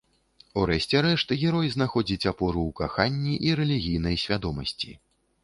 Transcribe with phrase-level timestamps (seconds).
[0.59, 4.91] У рэшце рэшт, герой знаходзіць апору ў каханні і рэлігійнай свядомасці.